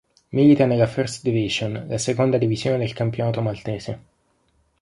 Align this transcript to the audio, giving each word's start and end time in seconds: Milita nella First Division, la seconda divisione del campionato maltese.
Milita 0.29 0.65
nella 0.65 0.87
First 0.87 1.21
Division, 1.21 1.85
la 1.87 1.99
seconda 1.99 2.39
divisione 2.39 2.79
del 2.79 2.91
campionato 2.91 3.39
maltese. 3.43 4.01